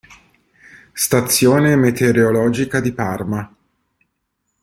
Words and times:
Stazione 0.93 1.75
meteorologica 1.75 2.79
di 2.79 2.91
Parma 2.91 3.55